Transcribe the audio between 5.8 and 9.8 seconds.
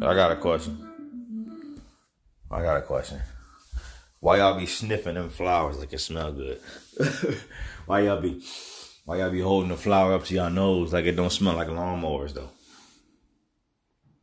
it smell good? why y'all be why y'all be holding the